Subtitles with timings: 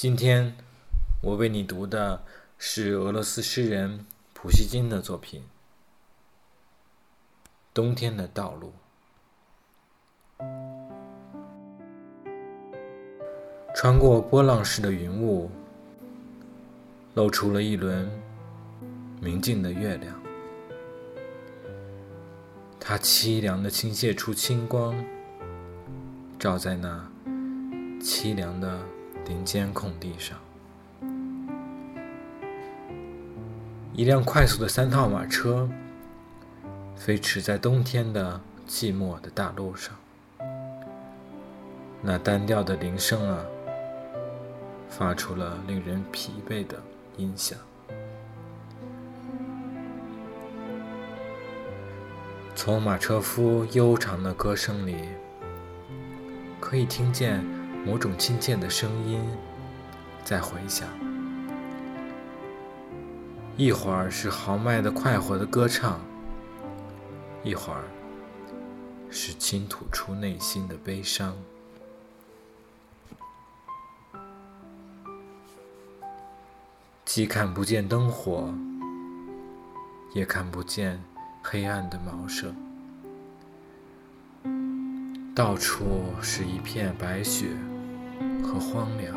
[0.00, 0.56] 今天
[1.20, 2.24] 我为你读的
[2.56, 5.42] 是俄罗斯诗人普希金的作品
[7.74, 8.72] 《冬天的道路》。
[13.74, 15.50] 穿过波浪式的云雾，
[17.12, 18.10] 露出了一轮
[19.20, 20.18] 明净的月亮。
[22.80, 24.94] 它凄凉的倾泻出清光，
[26.38, 27.06] 照在那
[28.00, 28.80] 凄凉的
[29.26, 30.36] 林间空地上。
[33.92, 35.68] 一辆快速的三套马车
[36.96, 39.94] 飞驰在冬天的寂寞的大路上，
[42.00, 43.44] 那单调的铃声啊，
[44.88, 46.80] 发出了令人疲惫的
[47.16, 47.58] 音响。
[52.54, 54.96] 从马车夫悠长的歌声里，
[56.60, 57.44] 可以听见
[57.84, 59.22] 某种亲切的声音
[60.24, 60.88] 在回响。
[63.56, 66.00] 一会儿是豪迈的、快活的歌唱，
[67.42, 67.84] 一会儿
[69.10, 71.36] 是倾吐出内心的悲伤。
[77.04, 78.54] 既看不见灯火，
[80.14, 81.02] 也看不见。
[81.42, 82.54] 黑暗的茅舍，
[85.34, 87.46] 到处是一片白雪
[88.42, 89.14] 和荒凉。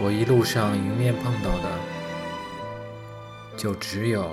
[0.00, 1.78] 我一路上迎面碰到的，
[3.56, 4.30] 就只有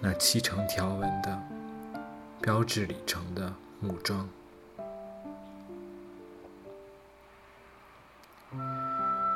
[0.00, 1.38] 那漆成条纹的
[2.40, 4.26] 标志里程的木桩。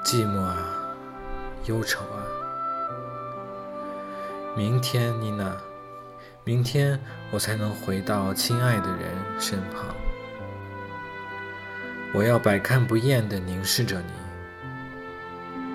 [0.05, 0.57] 寂寞啊，
[1.67, 2.25] 忧愁啊。
[4.57, 5.55] 明天，妮娜，
[6.47, 6.99] 明天
[7.33, 9.93] 我才能回到亲爱的人身旁。
[12.15, 14.13] 我要百看不厌地凝视着你，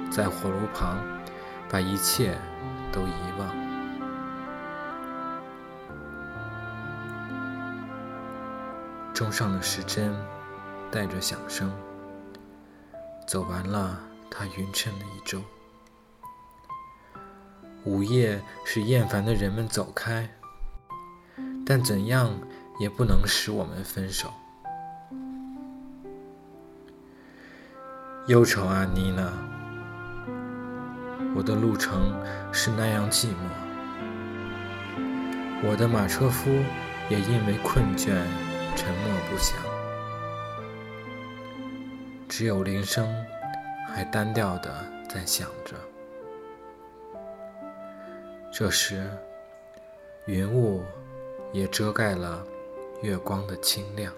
[0.09, 0.97] 在火炉旁，
[1.69, 2.37] 把一切
[2.89, 3.53] 都遗忘。
[9.13, 10.15] 钟上的时针
[10.89, 11.69] 带着响声，
[13.27, 15.43] 走完了它匀称的一周。
[17.83, 20.29] 午夜是厌烦的人们走开，
[21.65, 22.31] 但怎样
[22.79, 24.31] 也不能使我们分手。
[28.27, 29.31] 忧愁啊，妮娜，
[31.35, 32.13] 我的路程
[32.51, 33.33] 是那样寂寞，
[35.63, 36.51] 我的马车夫
[37.09, 38.09] 也因为困倦
[38.75, 39.57] 沉默不响，
[42.29, 43.07] 只有铃声
[43.87, 44.71] 还单调的
[45.09, 45.75] 在响着。
[48.51, 49.09] 这时，
[50.27, 50.83] 云雾
[51.51, 52.45] 也遮盖了
[53.01, 54.13] 月光的清亮。